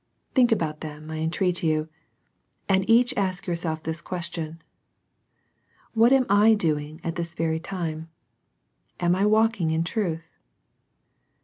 [0.33, 1.87] Think about them, I entreat you,
[2.67, 4.59] and each ask yourself this question,
[5.93, 8.09] —"What am I doing at this very time:
[8.99, 10.31] am I walking in truth?"